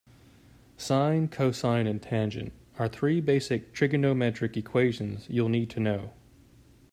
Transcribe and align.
Sine, 0.77 1.27
cosine 1.27 1.85
and 1.85 2.01
tangent 2.01 2.51
are 2.79 2.87
three 2.87 3.21
basic 3.21 3.71
trigonometric 3.71 4.57
equations 4.57 5.27
you'll 5.29 5.47
need 5.47 5.69
to 5.69 5.79
know. 5.79 6.11